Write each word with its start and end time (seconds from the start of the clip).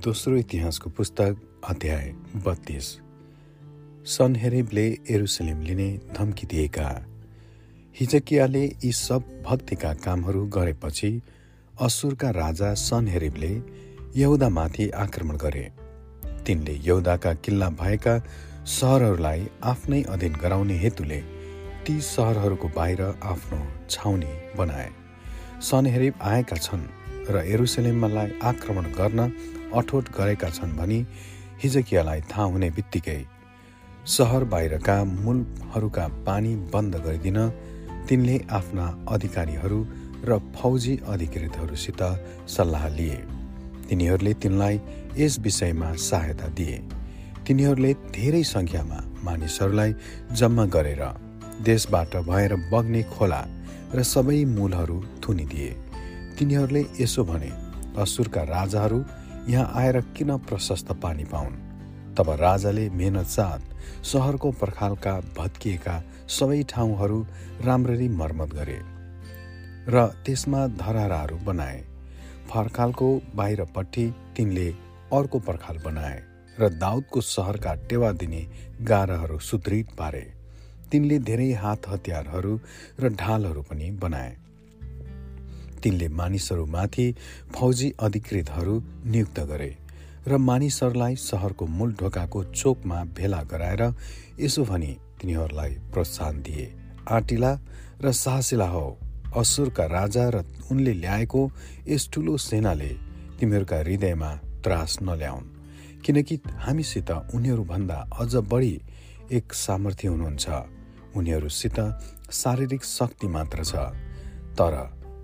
दोस्रो 0.00 0.36
इतिहासको 0.36 0.90
पुस्तक 0.90 1.36
अध्याय 1.68 2.06
बत्तीस। 2.44 2.86
सनहेरेबले 4.08 4.84
एरुसलेम 5.10 5.60
लिने 5.60 5.88
धम्की 6.16 6.46
दिएका। 6.46 6.86
हिजकियाले 7.96 8.64
यी 8.64 8.92
सब 8.92 9.24
भक्तिका 9.46 9.92
कामहरू 10.04 10.46
गरेपछि 10.46 11.10
असुरका 11.80 12.30
राजा 12.30 12.72
सनहेरेबले 12.84 13.52
यहुदामाथि 14.16 14.88
आक्रमण 15.04 15.36
गरे। 15.36 15.66
तिनले 16.46 16.78
यहुदाका 16.86 17.34
किल्ला 17.34 17.68
भएका 17.76 18.18
सहरहरूलाई 18.78 19.46
आफ्नै 19.64 20.02
अधीन 20.08 20.40
गराउने 20.42 20.78
हेतुले 20.78 21.20
ती 21.84 22.00
सहरहरूको 22.08 22.68
बाहिर 22.70 23.02
आफ्नो 23.02 23.62
छाउनी 23.90 24.32
बनाए। 24.56 24.90
सनहेरिब 25.62 26.28
आएका 26.32 26.56
छन् 26.58 26.90
र 27.30 27.46
एरुसलेमलाई 27.46 28.38
आक्रमण 28.48 28.92
गर्न 28.94 29.32
अठोट 29.74 30.04
गरेका 30.16 30.48
छन् 30.50 30.76
भनी 30.76 30.98
हिजकियालाई 31.62 32.20
थाहा 32.30 32.44
हुने 32.44 32.70
बित्तिकै 32.70 33.20
सहर 34.06 34.44
बाहिरका 34.52 34.96
मूलहरूका 35.04 36.06
पानी 36.26 36.54
बन्द 36.72 36.94
गरिदिन 37.06 37.38
तिनले 38.08 38.36
आफ्ना 38.50 38.86
अधिकारीहरू 39.08 39.80
र 40.24 40.38
फौजी 40.56 40.94
अधिकृतहरूसित 41.08 42.02
सल्लाह 42.48 42.88
लिए। 42.88 43.18
तिनीहरूले 43.88 44.32
तिनलाई 44.42 44.80
यस 45.18 45.38
विषयमा 45.38 45.92
सहायता 46.08 46.48
दिए। 46.58 46.78
तिनीहरूले 47.46 47.92
धेरै 48.16 48.42
सङ्ख्यामा 48.44 48.98
मानिसहरूलाई 49.24 49.94
जम्मा 50.32 50.64
गरेर 50.74 51.02
देशबाट 51.64 52.16
भएर 52.28 52.52
बग्ने 52.72 53.02
खोला 53.12 53.40
र 53.94 54.02
सबै 54.04 54.44
मूलहरू 54.56 54.98
थुनिदिए। 55.22 55.70
तिनीहरूले 56.38 56.82
यसो 57.00 57.24
भने 57.24 57.50
असुरका 58.02 58.42
राजाहरू 58.56 58.98
यहाँ 59.48 59.72
आएर 59.74 60.00
किन 60.16 60.36
प्रशस्त 60.38 60.92
पानी 61.02 61.24
पाउन्? 61.24 61.54
तब 62.14 62.30
राजाले 62.40 62.88
मेहनत 62.90 63.26
साथ 63.26 63.60
सहरको 64.04 64.50
पर्खालका 64.52 65.14
भत्किएका 65.36 66.02
सबै 66.28 66.62
ठाउँहरू 66.68 67.18
राम्ररी 67.64 68.08
मर्मत 68.10 68.54
गरे 68.54 68.78
र 69.88 70.06
त्यसमा 70.26 70.66
धराराहरू 70.76 71.36
बनाए। 71.44 71.78
पर्खालको 72.50 73.08
बाहिरपट्टि 73.34 74.06
तिनले 74.36 74.68
अर्को 75.12 75.38
पर्खाल 75.38 75.78
बनाए 75.84 76.18
र 76.58 76.68
दाउदको 76.76 77.20
सहरका 77.20 77.74
टेवा 77.88 78.12
दिने 78.12 78.42
गाराहरू 78.82 79.38
सुदृढ 79.40 79.96
पारे। 79.98 80.22
तिनले 80.92 81.18
धेरै 81.18 81.50
हात 81.54 81.88
हतियारहरू 81.88 82.58
र 83.00 83.08
ढालहरू 83.14 83.62
पनि 83.62 83.90
बनाए। 84.02 84.36
तिनले 85.82 86.08
मानिसहरूमाथि 86.20 87.06
फौजी 87.54 87.92
अधिकृतहरू 88.00 88.74
नियुक्त 89.04 89.40
गरे 89.50 89.70
र 90.26 90.36
मानिसहरूलाई 90.38 91.14
सहरको 91.18 91.66
मूल 91.68 91.92
ढोकाको 92.00 92.44
चोकमा 92.52 92.98
भेला 93.16 93.42
गराएर 93.50 93.82
यसो 94.40 94.64
भनी 94.64 94.92
तिनीहरूलाई 95.20 95.72
प्रोत्साहन 95.92 96.42
दिए। 96.42 96.66
आटिला 97.08 97.52
र 98.02 98.12
साहसिला 98.14 98.68
हो 98.68 98.86
असुरका 99.36 99.84
राजा 99.88 100.28
र 100.28 100.44
उनले 100.70 100.92
ल्याएको 100.94 101.42
यस 101.88 102.08
ठुलो 102.12 102.36
सेनाले 102.38 102.92
तिमीहरूका 103.40 103.76
हृदयमा 103.78 104.30
त्रास 104.64 104.98
नल्याउन् 105.02 105.50
किनकि 106.04 106.36
हामीसित 106.64 107.10
उनीहरूभन्दा 107.34 107.98
अझ 108.20 108.32
बढी 108.52 108.74
एक 109.32 109.52
सामर्थ्य 109.54 110.08
हुनुहुन्छ। 110.08 110.46
उनीहरूसित 111.16 111.78
शारीरिक 112.32 112.84
शक्ति 112.84 113.26
मात्र 113.26 113.64
छ 113.64 113.74
तर 114.58 114.74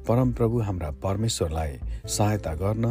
परमप्रभु 0.09 0.59
हाम्रा 0.61 0.91
परमेश्वरलाई 1.03 1.79
सहायता 2.07 2.55
गर्न 2.55 2.87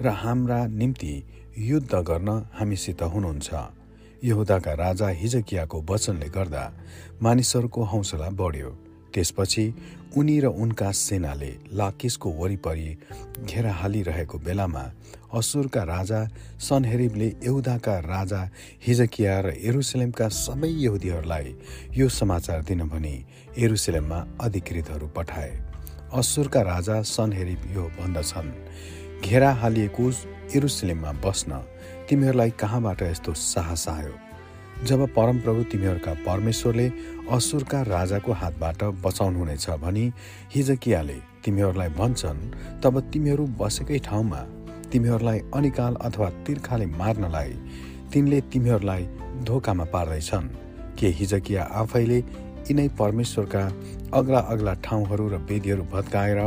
र 0.00 0.08
हाम्रा 0.22 0.66
निम्ति 0.72 1.14
युद्ध 1.58 1.94
गर्न 2.10 2.28
हामीसित 2.54 3.02
हुनुहुन्छ। 3.04 3.48
यहुदाका 4.24 4.72
राजा 4.74 5.08
हिजकियाको 5.20 5.80
वचनले 5.90 6.28
गर्दा 6.28 6.64
मानिसहरूको 7.22 7.82
हौसला 7.84 8.28
बढ्यो। 8.40 8.70
त्यसपछि 9.14 9.64
उनी 10.16 10.38
र 10.40 10.46
उनका 10.62 10.90
सेनाले 10.92 11.52
लाकिसको 11.72 12.28
वरिपरि 12.32 12.88
घेरा 13.44 13.72
हालिरहेको 13.72 14.38
बेलामा 14.38 14.84
असुरका 15.38 15.82
राजा 15.84 16.20
सनहेरिबले 16.60 17.28
यहुदाका 17.44 17.98
राजा 18.04 18.40
हिजकिया 18.86 19.40
र 19.40 19.54
एरुसलेमका 19.68 20.28
सबै 20.36 20.68
यहुदीहरूलाई 20.68 21.54
यो 21.96 22.08
समाचार 22.10 22.62
दिन 22.68 22.88
भनी 22.88 23.14
एरुसलेममा 23.56 24.18
अधिकृतहरू 24.40 25.08
पठाए। 25.16 25.52
असुरका 26.14 26.60
राजा 26.62 27.00
सनहेरिब 27.04 27.62
यो 27.76 27.82
भन्दछन् 27.98 28.50
घेरा 29.24 29.50
हालिएको 29.52 30.04
एरुसलेममा 30.56 31.12
बस्न 31.24 31.52
तिमीहरूलाई 32.08 32.50
कहाँबाट 32.60 33.02
यस्तो 33.02 33.32
साहस 33.34 33.88
आयो? 33.88 34.12
जब 34.84 35.00
परमप्रभु 35.14 35.62
तिमीहरूका 35.72 36.12
परमेश्वरले 36.26 36.86
असुरका 37.30 37.82
राजाको 37.82 38.32
हातबाट 38.32 38.84
बचाउनुहुनेछ 39.04 39.68
भनी 39.84 40.04
हिजकियाले 40.54 41.18
तिमीहरूलाई 41.44 41.88
भन्छन् 42.00 42.40
तब 42.82 43.00
तिमीहरू 43.12 43.44
बसेकै 43.60 43.98
ठाउँमा 43.98 44.40
तिमीहरूलाई 44.92 45.38
अनिकाल 45.54 45.94
अथवा 46.08 46.30
तिर्खाले 46.46 46.86
मार्नलाई 46.86 47.52
तिनले 48.12 48.40
तिमीहरूलाई 48.52 49.08
धोकामा 49.44 49.84
पार्दैछन्। 49.84 50.48
के 50.98 51.08
हिजकिया 51.18 51.62
आफैले 51.80 52.20
यिनै 52.70 52.88
परमेश्वरका 52.98 53.62
अग्ला 54.18 54.40
अग्ला 54.52 54.72
ठाउँहरू 54.84 55.28
र 55.28 55.36
वेदीहरू 55.48 55.84
भत्काएर 55.92 56.40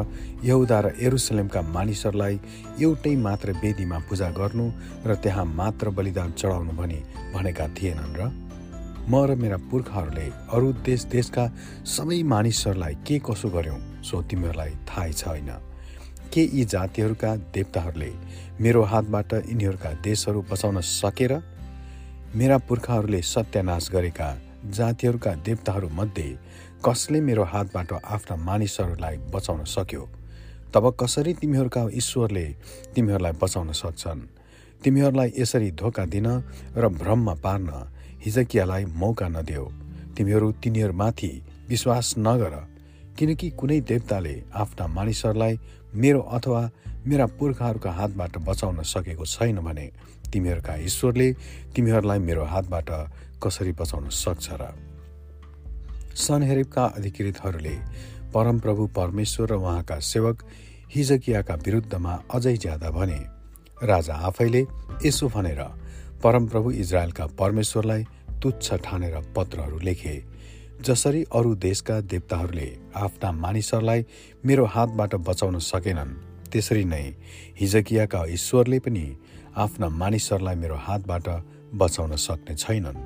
यहुदा 0.44 0.80
र 0.82 0.88
एरुसलेमका 1.02 1.62
मानिसहरूलाई 1.76 2.36
एउटै 2.82 3.16
मात्र 3.26 3.52
वेदीमा 3.64 3.98
पूजा 4.10 4.30
गर्नु 4.38 4.66
र 5.06 5.16
त्यहाँ 5.24 5.46
मात्र 5.60 5.90
बलिदान 5.98 6.32
चढाउनु 6.40 6.74
भनी 6.78 7.00
भनेका 7.34 7.68
थिएनन् 7.78 8.18
र 8.20 8.22
म 9.10 9.14
र 9.26 9.36
मेरा 9.36 9.58
पुर्खाहरूले 9.72 10.28
अरू 10.54 10.68
देश 10.86 11.06
देशका 11.10 11.46
सबै 11.96 12.22
मानिसहरूलाई 12.34 12.96
के 13.08 13.18
कसो 13.26 13.50
गर्यौँ 13.50 13.80
सो 14.06 14.22
तिमीहरूलाई 14.30 14.72
थाहै 14.90 15.14
छैन। 15.14 15.50
के 16.34 16.42
यी 16.54 16.64
जातिहरूका 16.66 17.36
देवताहरूले 17.56 18.12
मेरो 18.62 18.82
हातबाट 18.92 19.34
यिनीहरूका 19.34 19.92
देशहरू 20.06 20.42
बचाउन 20.52 20.80
सकेर 20.82 21.34
मेरा 22.36 22.58
पुर्खाहरूले 22.70 23.22
सत्यानाश 23.34 23.90
गरेका 23.92 24.30
जातिहरूका 24.70 25.32
देवताहरूमध्ये 25.36 26.38
कसले 26.86 27.22
मेरो 27.22 27.44
हातबाट 27.44 27.94
आफ्ना 27.94 28.36
मानिसहरूलाई 28.36 29.18
बचाउन 29.18 29.64
सक्यो? 29.64 30.10
तब 30.74 30.98
कसरी 31.00 31.34
तिमीहरूका 31.34 31.88
ईश्वरले 31.94 32.46
तिमीहरूलाई 32.96 33.32
बचाउन 33.42 33.72
सक्छन्? 33.72 34.22
तिमीहरूलाई 34.84 35.34
यसरी 35.38 35.72
धोका 35.72 36.06
दिन 36.06 36.28
र 36.78 36.88
भ्रममा 36.88 37.34
पार्न 37.34 37.70
हिजकियालाई 38.26 38.86
मौका 38.86 39.28
नदेऊ। 39.28 39.66
तिमीहरू 40.18 40.52
तिनीहरूमाथि 40.52 41.32
विश्वास 41.70 42.16
नगर 42.18 42.54
किनकि 43.20 43.50
कुनै 43.50 43.80
देवताले 43.82 44.44
आफ्ना 44.54 44.88
मानिसहरूलाई 44.88 45.60
मेरो 45.96 46.22
अथवा 46.22 46.70
मेरा 47.08 47.26
पुर्खाहरूका 47.26 47.92
हातबाट 47.92 48.38
बचाउन 48.38 48.82
सकेको 48.84 49.26
छैन 49.26 49.60
भने 49.60 49.92
तिमीहरूका 50.34 50.76
ईश्वरले 50.76 51.34
तिमीहरूलाई 51.76 52.20
मेरो 52.20 52.44
हातबाट 52.46 52.90
कसरी 53.44 53.72
बचाउन 53.72 54.10
सक्छ 54.16 54.48
र 54.62 54.72
सनहेरिबका 56.16 56.86
अधिकृतहरूले 56.98 57.76
परमप्रभु 58.34 58.88
परमेश्वर 58.96 59.50
र 59.50 59.56
उहाँका 59.56 60.00
सेवक 60.12 60.44
हिजकियाका 60.96 61.56
विरुद्धमा 61.66 62.14
अझै 62.34 62.56
ज्यादा 62.58 62.90
भने 62.92 63.20
राजा 63.84 64.16
आफैले 64.30 64.62
यसो 65.06 65.28
भनेर 65.36 65.62
परमप्रभु 66.24 66.72
इजरायलका 66.72 67.26
परमेश्वरलाई 67.40 68.04
तुच्छ 68.44 68.74
ठानेर 68.86 69.16
पत्रहरू 69.36 69.80
लेखे 69.80 70.16
जसरी 70.88 71.22
अरू 71.36 71.54
देशका 71.56 72.00
देवताहरूले 72.12 72.68
आफ्ना 72.96 73.32
मानिसहरूलाई 73.32 74.06
मेरो 74.46 74.66
हातबाट 74.66 75.16
बचाउन 75.28 75.58
सकेनन्। 75.72 76.14
त्यसरी 76.52 76.84
नै 76.86 77.04
हिजकियाका 77.60 78.22
ईश्वरले 78.36 78.80
पनि 78.86 79.06
आफ्ना 79.64 79.88
मानिसहरूलाई 80.02 80.56
मेरो 80.56 80.78
हातबाट 80.86 81.28
बचाउन 81.82 82.16
सक्ने 82.26 82.56
छैनन्। 82.56 82.98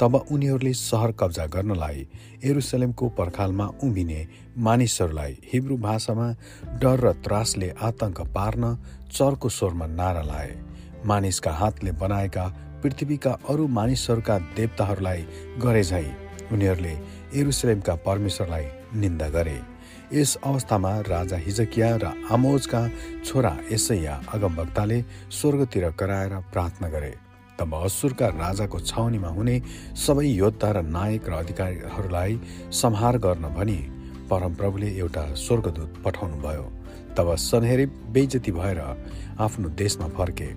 तब 0.00 0.14
उनीहरूले 0.32 0.72
सहर 0.72 1.12
कब्जा 1.12 1.46
गर्नलाई 1.46 2.06
एरुसलेमको 2.44 3.08
पर्खालमा 3.18 3.66
उभिने 3.84 4.20
मानिसहरूलाई 4.58 5.36
हिब्रू 5.52 5.76
भाषामा 5.78 6.28
डर 6.82 7.00
र 7.00 7.12
त्रासले 7.24 7.70
आतंक 7.82 8.20
पार्न 8.34 8.74
चर्को 9.12 9.48
स्वरमा 9.48 9.86
नारा 9.88 10.22
लाए। 10.22 10.54
मानिसका 11.06 11.52
हातले 11.52 11.92
बनाएका 11.98 12.46
पृथ्वीका 12.82 13.32
अरू 13.50 13.66
मानिसहरूका 13.74 14.38
देवताहरूलाई 14.56 15.26
गरे 15.58 15.82
झै 15.84 16.04
उनीहरूले 16.52 16.94
एरुसलेमका 17.34 17.94
परमेश्वरलाई 18.06 18.66
निन्दा 18.94 19.28
गरे। 19.28 19.58
यस 20.12 20.36
अवस्थामा 20.44 20.92
राजा 21.08 21.36
हिजकिया 21.36 21.96
र 22.02 22.12
आमोजका 22.32 22.88
छोरा 23.24 23.56
यसैया 23.72 24.20
अगमवक्ताले 24.34 25.04
स्वर्गतिर 25.30 25.90
कराएर 26.00 26.34
प्रार्थना 26.52 26.88
गरे। 26.88 27.12
तब 27.58 27.74
असुरका 27.74 28.26
राजाको 28.38 28.78
छाउनीमा 28.80 29.28
हुने 29.28 29.56
सबै 30.06 30.26
योद्धा 30.26 30.70
र 30.72 30.82
नायक 30.88 31.28
र 31.28 31.32
अधिकारीहरूलाई 31.34 32.38
संहार 32.72 33.18
गर्न 33.18 33.48
भनी 33.56 33.78
परमप्रभुले 34.30 34.88
एउटा 34.98 35.24
स्वर्गदूत 35.36 36.02
पठाउनु 36.04 36.36
भयो 36.42 36.66
तब 37.16 37.34
सनहेरी 37.40 37.86
बेजती 38.14 38.52
भएर 38.52 38.80
आफ्नो 39.40 39.68
देशमा 39.74 40.08
फर्के। 40.16 40.48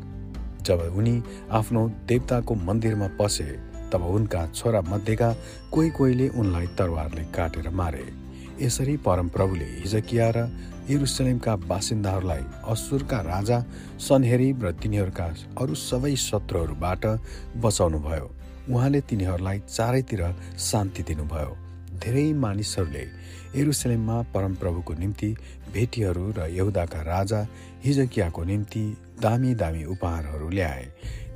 जब 0.62 0.80
उनी 0.98 1.15
आफ्नो 1.51 1.81
देवताको 2.07 2.56
मन्दिरमा 2.68 3.07
पसे 3.19 3.50
तब 3.92 4.01
उनका 4.07 4.45
छोरा 4.47 4.81
मध्येका 4.89 5.30
कोही 5.71 5.89
कोहीले 5.97 6.27
उनलाई 6.39 6.68
तरवारले 6.77 7.24
काटेर 7.36 7.69
मारे। 7.80 8.06
यसरी 8.62 8.95
परमप्रभुले 9.06 9.65
हिजकिया 9.80 10.30
र 10.36 10.45
यरुसलेमका 10.89 11.56
बासिन्दाहरूलाई 11.69 12.44
असुरका 12.68 13.19
राजा 13.22 13.57
सनहेरिब 14.00 14.63
र 14.63 14.72
तिनीहरूका 14.81 15.25
अरू 15.62 15.75
सबै 15.75 16.16
शत्रुहरूबाट 16.16 17.04
बचाउनुभयो। 17.63 18.28
उहाँले 18.69 19.01
तिनीहरूलाई 19.01 19.60
चारैतिर 19.69 20.24
शान्ति 20.60 21.04
दिनुभयो। 21.04 21.51
धेरै 22.01 22.33
मानिसहरूले 22.33 23.06
एरुसलेममा 23.56 24.18
परमप्रभुको 24.33 24.94
निम्ति 24.94 25.30
भेटीहरू 25.74 26.25
र 26.38 26.50
यहुदाका 26.50 27.01
राजा 27.01 27.39
हिजकियाको 27.86 28.44
निम्ति 28.44 28.83
दामी 29.22 29.54
दामी 29.56 29.83
उपहारहरू 29.86 30.50
ल्याए। 30.50 30.86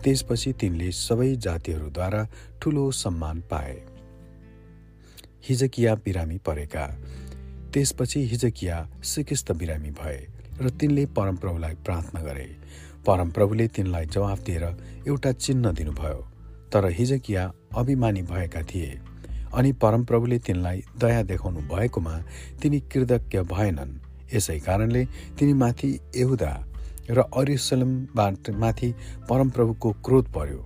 त्यसपछि 0.04 0.54
तिनले 0.54 0.92
सबै 0.92 1.36
जातिहरूद्वारा 1.36 2.22
ठुलो 2.62 2.92
सम्मान 2.92 3.42
पाए। 3.52 3.76
हिजकिया 5.50 5.96
बिरामी 5.96 6.38
परेका। 6.38 6.86
त्यसपछि 7.75 8.19
हिजकिया 8.27 8.75
सिकिस्त 9.04 9.51
बिरामी 9.51 9.89
भए 9.92 10.19
र 10.62 10.69
तिनले 10.80 11.06
परमप्रभुलाई 11.12 11.74
प्रार्थना 11.86 12.22
गरे। 12.24 12.45
परमप्रभुले 13.07 13.68
तिनलाई 13.68 14.06
जवाफ 14.06 14.39
दिएर 14.39 14.63
एउटा 15.07 15.31
चिन्ह 15.36 15.72
दिनुभयो। 15.72 16.22
तर 16.74 16.86
हिजकिया 16.89 17.44
अभिमानी 17.77 18.22
भएका 18.31 18.62
थिए 18.63 18.92
अनि 19.54 19.72
परमप्रभुले 19.81 20.38
तिनलाई 20.39 20.83
दया 20.98 21.22
देखाउनु 21.24 21.62
भएकोमा 21.68 22.16
तिनी 22.62 22.80
कृतज्ञ 22.92 23.39
भएनन्। 23.51 23.92
यसै 24.33 24.57
कारणले 24.60 25.04
तिनी 25.39 25.54
माथि 25.54 25.89
एहुदा 26.16 26.51
र 27.10 27.25
अरिसलमबाट 27.38 28.50
माथि 28.62 28.89
परमप्रभुको 29.30 29.92
क्रोध 30.06 30.31
पर्यो। 30.33 30.62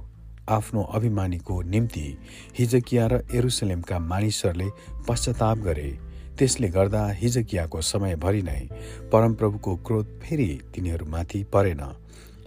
आफ्नो 0.50 0.82
अभिमानीको 0.96 1.62
निम्ति 1.62 2.06
हिजकिया 2.60 3.08
र 3.08 3.22
एरुसलेमका 3.34 4.00
मानिसहरूले 4.00 4.70
पश्चाताप 5.08 5.58
गरे। 5.68 5.90
त्यसले 6.40 6.68
गर्दा 6.70 7.02
हिजकियाको 7.14 7.82
समयभरि 7.84 8.42
नै 8.42 8.62
परमप्रभुको 9.12 9.76
क्रोध 9.88 10.08
फेरि 10.22 10.50
तिनीहरूमाथि 10.74 11.44
परेन। 11.54 11.82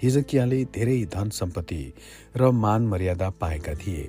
हिजकियाले 0.02 0.60
धेरै 0.74 0.98
धन 1.14 1.28
सम्पत्ति 1.30 1.82
र 2.36 2.50
मान 2.62 2.86
मर्यादा 2.86 3.28
पाएका 3.40 3.74
थिए। 3.74 4.04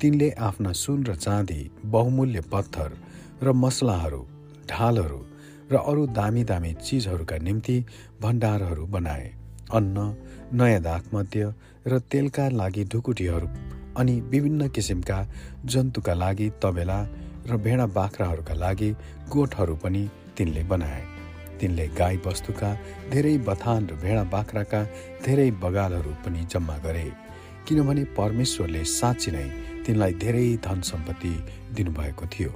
तिनले 0.00 0.30
आफ्ना 0.48 0.72
सुन 0.72 1.06
र 1.06 1.14
चाँदी 1.16 1.60
बहुमूल्य 1.86 2.40
पत्थर 2.52 2.90
र 3.42 3.52
मसलाहरू 3.54 4.22
ढालहरू 4.70 5.20
र 5.72 5.82
अरू 5.82 6.06
दामी 6.12 6.44
दामी 6.44 6.72
चिजहरूका 6.84 7.38
निम्ति 7.38 7.76
भण्डारहरू 8.22 8.86
बनाए। 8.86 9.26
अन्न 9.72 9.96
नयाँ 10.52 10.80
दागमध्य 10.82 11.52
र 11.86 11.98
तेलका 12.12 12.48
लागि 12.52 12.84
ढुकुटीहरू 12.84 13.48
अनि 13.96 14.20
विभिन्न 14.30 14.68
किसिमका 14.68 15.18
जन्तुका 15.64 16.14
लागि 16.14 16.50
तबेला 16.62 16.98
र 17.48 17.56
भेडा 17.64 17.86
बाख्राहरूका 17.96 18.54
लागि 18.54 18.90
गोठहरू 19.32 19.74
पनि 19.82 20.02
तिनले 20.36 20.62
बनाए। 20.70 21.02
तिनले 21.60 21.86
गाई 21.98 22.16
वस्तुका 22.26 22.70
धेरै 23.10 23.36
बथान 23.48 23.80
र 23.90 23.94
भेडा 24.02 24.24
बाख्राका 24.34 24.80
धेरै 25.24 25.50
बगालहरू 25.62 26.12
पनि 26.24 26.40
जम्मा 26.52 26.76
गरे। 26.86 27.08
किनभने 27.66 28.04
परमेश्वरले 28.18 28.82
साँच्ची 28.92 29.30
नै 29.30 29.46
तिनलाई 29.86 30.12
धेरै 30.22 30.46
धन 30.66 30.80
सम्पत्ति 30.90 31.34
दिनुभएको 31.74 32.26
थियो। 32.34 32.52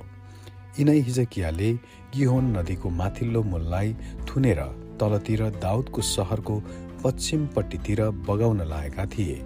यिनै 0.79 0.99
हिजकियाले 1.09 1.71
गिहोन 2.15 2.44
नदीको 2.56 2.89
माथिल्लो 3.00 3.43
मूललाई 3.43 3.89
थुनेर 4.29 4.61
तलतिर 5.00 5.43
दाउदको 5.62 6.00
सहरको 6.06 6.55
पश्चिमपट्टितिर 7.03 8.00
बगाउन 8.29 8.61
लागेका 8.73 9.05
थिए। 9.12 9.39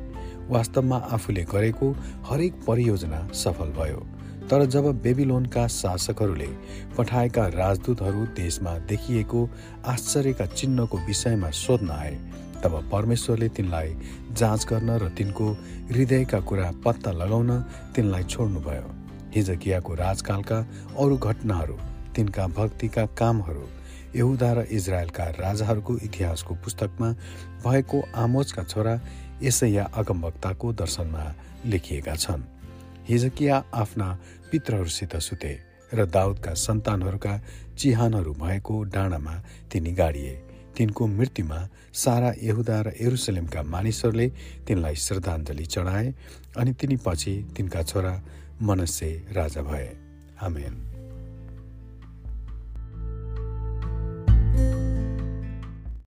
वास्तवमा 0.51 0.97
आफूले 1.15 1.45
गरेको 1.53 1.87
हरेक 2.29 2.55
परियोजना 2.67 3.21
सफल 3.43 3.69
भयो। 3.79 4.01
तर 4.51 4.65
जब 4.67 4.87
बेबिलोनका 5.03 5.67
शासकहरूले 5.71 6.47
पठाएका 6.97 7.47
राजदूतहरू 7.55 8.25
देशमा 8.35 8.73
देखिएको 8.91 9.41
आश्चर्यका 9.87 10.47
चिन्हको 10.59 10.99
विषयमा 11.07 11.51
सोध्न 11.55 11.91
आए 11.93 12.15
तब 12.63 12.73
परमेश्वरले 12.93 13.49
तिनलाई 13.49 13.95
जाँच 14.35 14.67
गर्न 14.67 14.99
र 14.99 15.09
तिनको 15.19 15.47
हृदयका 15.91 16.41
कुरा 16.41 16.71
पत्ता 16.85 17.11
लगाउन 17.13 17.51
तिनलाई 17.95 18.25
छोड्नुभयो। 18.25 18.91
हिजकियाको 19.35 19.95
राजकालका 19.95 20.59
अरू 20.99 21.17
घटनाहरू 21.17 21.77
तिनका 22.17 22.47
भक्तिका 22.59 23.07
कामहरू 23.15 23.67
यहुदा 24.17 24.53
र 24.53 24.67
इजरायलका 24.71 25.25
राजाहरूको 25.39 25.97
इतिहासको 26.05 26.55
पुस्तकमा 26.65 27.11
भएको 27.65 28.03
आमोजका 28.17 28.63
छोरा 28.65 29.01
यसैया 29.43 29.85
अगमवक्ताको 29.95 30.73
दर्शनमा 30.75 31.25
लेखिएका 31.67 32.15
छन्। 32.17 32.43
हिजकिया 33.09 33.57
आफ्ना 33.75 34.07
पित्रहरूसित 34.53 35.17
सुते 35.17 35.59
र 35.95 36.07
दाउदका 36.07 36.55
सन्तानहरूका 36.55 37.41
चिहानहरू 37.79 38.33
भएको 38.33 38.83
डाँडामा 38.85 39.35
तिनी 39.73 39.93
गाडिए। 39.93 40.35
तिनको 40.77 41.07
मृत्युमा 41.07 41.69
सारा 41.95 42.33
यहुदा 42.43 42.81
र 42.81 42.93
एरुसलेमका 43.01 43.63
मानिसहरूले 43.63 44.29
तिनलाई 44.67 44.95
श्रद्धाञ्जली 44.97 45.67
चढाए 45.67 46.15
अनि 46.57 46.73
तिनी 46.73 46.97
पछि 46.97 47.35
तिनका 47.57 47.83
छोरा 47.83 48.15
मनस्य 48.63 49.27
राजा 49.33 49.63
भए। 49.63 49.89
आमेन। 50.43 50.90